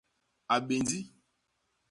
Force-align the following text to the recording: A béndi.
A 0.53 0.55
béndi. 0.67 0.99